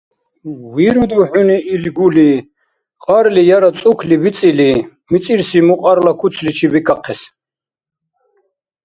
[0.75, 2.29] Вируду хӀуни ил гули,
[3.03, 4.69] кьарли яра цӀукли бицӀили,
[5.11, 7.21] мицӀирси мукьарла куцличи бикахъес?